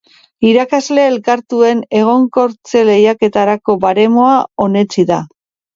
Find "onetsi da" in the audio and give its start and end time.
4.69-5.25